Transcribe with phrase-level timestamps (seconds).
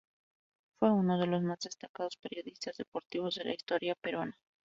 [0.79, 4.35] Fue uno de los más destacados periodistas deportivos de la historia peruana.